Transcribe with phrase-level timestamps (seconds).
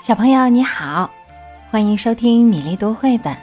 [0.00, 1.10] 小朋友你好，
[1.70, 3.34] 欢迎收听米粒读绘本。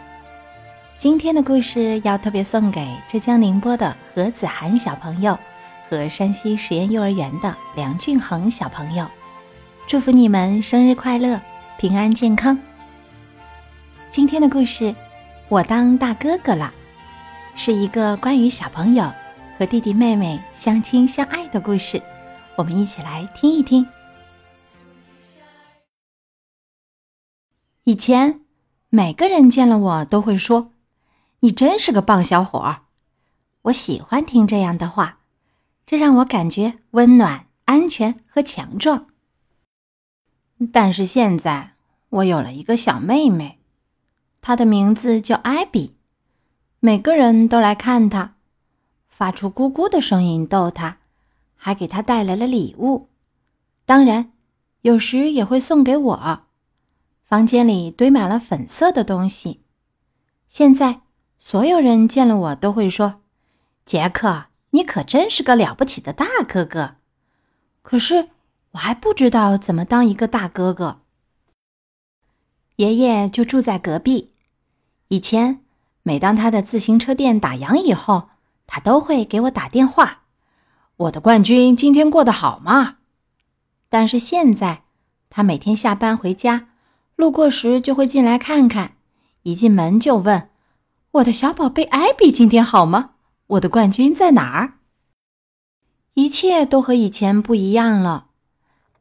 [0.98, 5.38] 今天的故事要特别送给浙江宁波的何子涵小朋友
[5.90, 9.06] 和山西实验幼儿园的梁俊恒小朋友，
[9.88, 11.42] 祝福你们生日快乐，
[11.78, 12.58] 平安健康。
[14.10, 14.96] 今天的故事，
[15.50, 16.72] 我当大哥哥了，
[17.56, 19.12] 是一个关于小朋友
[19.58, 22.02] 和弟弟妹妹相亲相爱的故事，
[22.56, 23.86] 我们一起来听一听。
[27.86, 28.40] 以前，
[28.90, 30.72] 每个人见了我都会说
[31.42, 32.84] ：“你真是个棒小伙儿。”
[33.64, 35.20] 我喜欢听这样的话，
[35.86, 39.08] 这让我感觉温暖、安全和强壮。
[40.72, 41.74] 但是现在，
[42.08, 43.60] 我有了一个小妹妹，
[44.40, 45.94] 她的名字叫艾比，
[46.80, 48.36] 每个人都来看她，
[49.10, 51.00] 发出咕咕的声音逗她，
[51.58, 53.10] 还给她带来了礼物，
[53.86, 54.32] 当然，
[54.84, 56.44] 有时也会送给我。
[57.34, 59.64] 房间里堆满了粉色的东西。
[60.48, 61.02] 现在，
[61.40, 63.22] 所有人见了我都会说
[63.88, 66.98] ：“杰克，你可真是个了不起的大哥哥。”
[67.82, 68.30] 可是，
[68.74, 71.00] 我还不知道怎么当一个大哥哥。
[72.76, 74.36] 爷爷就住在隔壁。
[75.08, 75.62] 以前，
[76.04, 78.30] 每当他的自行车店打烊以后，
[78.68, 80.26] 他都会给我打电话
[80.98, 82.98] ：“我的冠军今天过得好吗？”
[83.90, 84.84] 但是现在，
[85.32, 86.68] 他每天下班回家。
[87.24, 88.98] 路过时就会进来看看，
[89.44, 90.50] 一进门就问
[91.12, 93.12] ：“我的小宝贝艾比今天好吗？
[93.48, 94.74] 我的冠军在哪儿？”
[96.16, 98.28] 一切都和以前不一样了。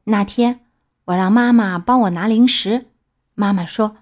[0.04, 0.60] 那天
[1.06, 2.92] 我让妈妈帮我拿零食，
[3.34, 3.96] 妈妈说：“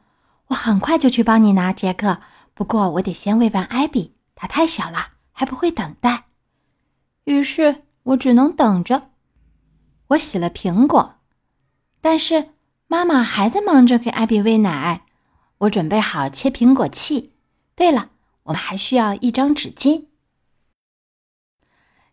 [0.49, 2.21] 我很快就去帮你拿，杰克。
[2.53, 6.27] 不过我得先喂完艾比，他太小了，还不会等待。”
[7.25, 9.13] 于是我只能等着。
[10.09, 11.15] 我洗了苹果，
[12.03, 12.51] 但是。
[12.91, 15.03] 妈妈还在忙着给艾比喂奶，
[15.59, 17.33] 我准备好切苹果器。
[17.77, 18.11] 对了，
[18.43, 20.07] 我们还需要一张纸巾。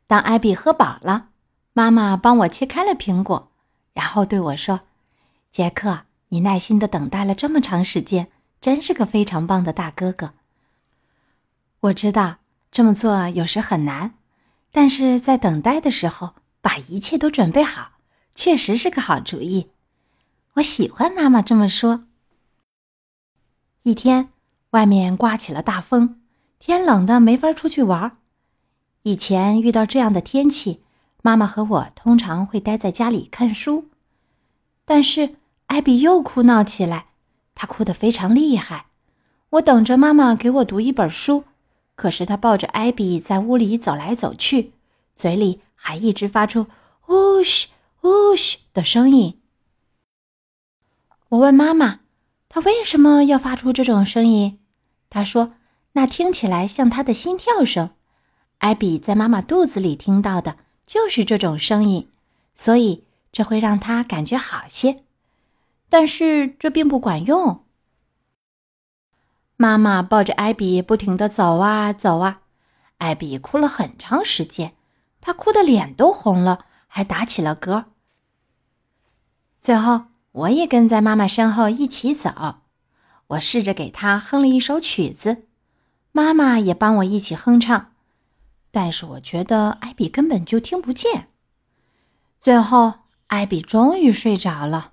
[0.06, 1.30] 当艾比喝饱了，
[1.74, 3.52] 妈妈帮我切开了苹果，
[3.94, 4.82] 然后对我说
[5.52, 8.28] ：“杰克，你耐心的等待了这么长时间，
[8.62, 10.36] 真是个非常棒的大哥哥。”
[11.82, 12.36] 我知道
[12.70, 14.14] 这么做有时很难，
[14.72, 17.94] 但是在等待的时候把一切都准备好，
[18.36, 19.72] 确实是个好主意。
[20.58, 22.06] 我喜欢妈妈这么说。
[23.84, 24.30] 一天，
[24.72, 26.20] 外面刮起了大风，
[26.58, 28.18] 天冷的没法出去玩。
[29.04, 30.82] 以前遇到这样的天气，
[31.22, 33.90] 妈妈和我通常会待在家里看书。
[34.84, 35.36] 但是
[35.68, 37.10] 艾比又哭闹起来，
[37.54, 38.88] 她哭得非常厉害。
[39.52, 41.44] 我等着妈妈给我读一本书，
[41.94, 44.74] 可是她抱着艾比在屋里走来走去，
[45.16, 46.66] 嘴里还一直发出
[47.10, 47.70] “呜嘘
[48.02, 49.40] 呜嘘”的声音。
[51.30, 52.00] 我问妈妈
[52.48, 54.62] ：“他为什么要发出这种声音？”
[55.10, 55.56] 她说
[55.92, 57.90] ：“那听起来像他的心跳声。
[58.60, 62.10] 艾比在妈妈肚子里听到的就是这种声音，
[62.56, 65.04] 所以这会让他感觉好些。
[65.90, 67.66] 但是这并不管用。”
[69.58, 72.42] 妈妈抱着艾比不停地走啊走啊，
[73.00, 74.76] 艾比哭了很长时间，
[75.20, 77.84] 她哭得脸都红了，还打起了嗝。
[79.60, 80.06] 最后。
[80.38, 82.58] 我也跟在妈妈身后一起走，
[83.26, 85.48] 我试着给她哼了一首曲子，
[86.12, 87.94] 妈妈也帮我一起哼唱，
[88.70, 91.30] 但是我觉得艾比根本就听不见。
[92.40, 92.94] 最后，
[93.28, 94.92] 艾比终于睡着了，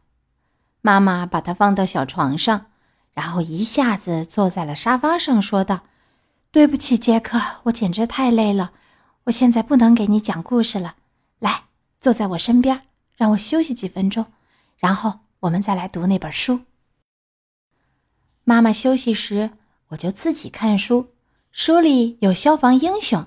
[0.80, 2.66] 妈妈把她放到小床上，
[3.12, 5.80] 然后一下子坐在了沙发上，说道
[6.50, 8.72] ：“对不起，杰克，我简直太累了，
[9.24, 10.94] 我现在不能给你讲故事了。
[11.38, 11.64] 来，
[12.00, 12.80] 坐在我身边，
[13.14, 14.24] 让我休息几分钟，
[14.78, 16.60] 然后。”我们再来读那本书。
[18.44, 19.50] 妈妈休息时，
[19.88, 21.12] 我就自己看书。
[21.52, 23.26] 书里有消防英雄，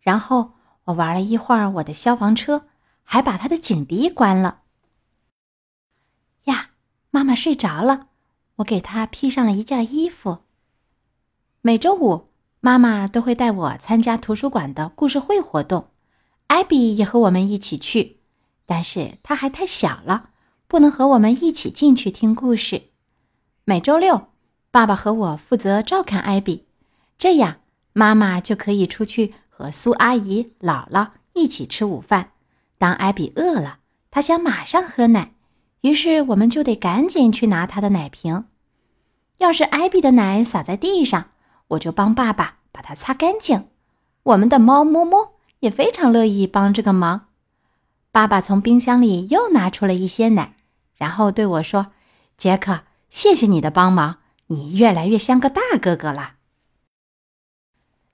[0.00, 0.52] 然后
[0.84, 2.66] 我玩了一会儿我的消防车，
[3.02, 4.62] 还把它的警笛关了。
[6.44, 6.72] 呀，
[7.10, 8.08] 妈妈睡着了，
[8.56, 10.40] 我给她披上了一件衣服。
[11.62, 12.28] 每周五，
[12.60, 15.88] 妈妈都会带我参加图书馆的故事会活动，
[16.48, 18.20] 艾比也和我们一起去，
[18.66, 20.29] 但是她还太小了。
[20.70, 22.82] 不能和我们一起进去听故事。
[23.64, 24.28] 每周六，
[24.70, 26.64] 爸爸和我负责照看艾比，
[27.18, 27.56] 这样
[27.92, 32.34] 妈妈就可以出去和苏阿姨、姥姥一起吃午饭。
[32.78, 33.78] 当艾比饿了，
[34.12, 35.32] 他想马上喝奶，
[35.80, 38.44] 于是我们就得赶紧去拿他的奶瓶。
[39.38, 41.30] 要是艾比的奶洒在地上，
[41.66, 43.66] 我就帮爸爸把它擦干净。
[44.22, 47.26] 我们的猫摸摸也非常乐意帮这个忙。
[48.12, 50.54] 爸爸从冰箱里又拿出了一些奶。
[51.00, 51.92] 然后对我说
[52.36, 54.18] ：“杰克，谢谢你的帮忙，
[54.48, 56.34] 你越来越像个大哥哥了。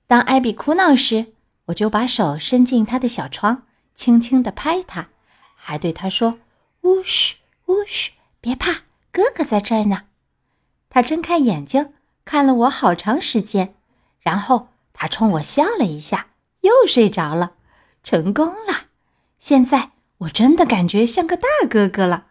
[0.06, 1.34] 当艾比哭闹时，
[1.64, 5.08] 我就把手伸进他的小床，轻轻地拍他，
[5.56, 6.38] 还对他说
[6.82, 10.04] ：“呜嘘，呜嘘，别怕，哥哥在这儿呢。”
[10.88, 11.92] 他睁开眼睛，
[12.24, 13.74] 看了我好长时间，
[14.20, 16.28] 然后他冲我笑了一下，
[16.60, 17.54] 又睡着了。
[18.04, 18.90] 成功了！
[19.38, 22.26] 现在我真的感觉像个大哥哥了。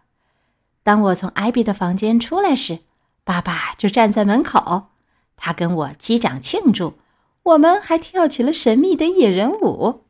[0.86, 2.82] 当我从艾比的房间出来时，
[3.24, 4.90] 爸爸就站在门口，
[5.36, 7.00] 他跟我击掌庆祝。
[7.42, 10.06] 我们还跳起了神秘的野人舞。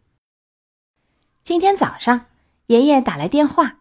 [1.41, 2.25] 今天早上，
[2.65, 3.77] 爷爷打来电话，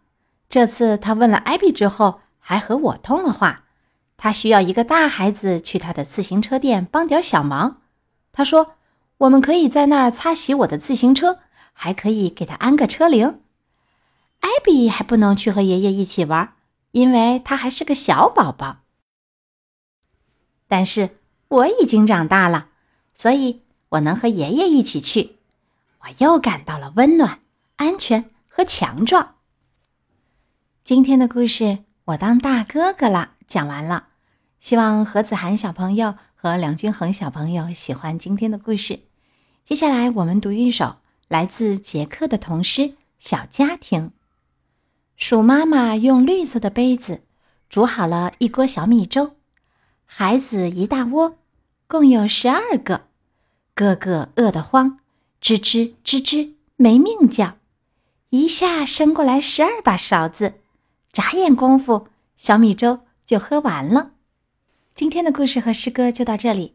[0.48, 3.64] 这次他问了艾比之后，还和我通了话。
[4.16, 7.82] 他需要一个大孩子去他的自行车店帮点小忙。
[8.30, 8.76] 他说
[9.18, 11.40] ：“我们可以在那儿擦洗我的自行车，
[11.72, 13.40] 还可以给他安个车铃。”
[14.38, 16.54] 艾比还不能去和爷爷一起玩，
[16.94, 18.78] 因为他还是个小宝宝。
[20.68, 21.18] 但是
[21.48, 22.68] 我已经长大了。
[23.14, 25.36] 所以我能和爷爷一起去，
[26.00, 27.40] 我又感到了温暖、
[27.76, 29.36] 安全和强壮。
[30.84, 34.08] 今天的故事我当大哥哥了，讲完了。
[34.60, 39.00] 希望何子涵小朋友和梁君恒小朋友喜欢今天的故事。
[39.64, 40.96] 接下来我们读一首
[41.26, 42.82] 来自捷克的童诗
[43.18, 44.08] 《小家庭》。
[45.16, 47.22] 鼠妈妈用绿色的杯子
[47.68, 49.36] 煮好了一锅小米粥，
[50.04, 51.36] 孩子一大窝。
[51.86, 53.08] 共有十二个，
[53.74, 54.98] 个个饿得慌，
[55.40, 57.58] 吱吱吱吱没命叫，
[58.30, 60.54] 一下伸过来十二把勺子，
[61.12, 64.12] 眨眼功夫，小米粥就喝完了。
[64.94, 66.74] 今天的故事和诗歌就到这里，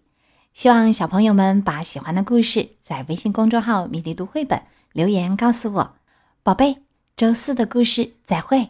[0.54, 4.62] 希望小朋友们把喜欢的故事在微信公众号“米粒读绘本”
[4.94, 5.96] 留言告诉我。
[6.44, 6.84] 宝贝，
[7.20, 8.70] 周四的故事再会。